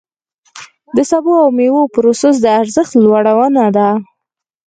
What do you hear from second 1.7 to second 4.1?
پروسس د ارزښت لوړونه ده.